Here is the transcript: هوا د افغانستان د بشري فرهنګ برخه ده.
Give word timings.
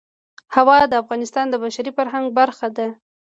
هوا 0.55 0.77
د 0.87 0.93
افغانستان 1.03 1.45
د 1.49 1.55
بشري 1.63 1.91
فرهنګ 1.97 2.25
برخه 2.39 2.67
ده. 2.77 2.87